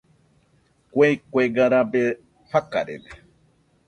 [0.91, 2.03] Kue kuega rabe
[2.51, 3.11] rafarede.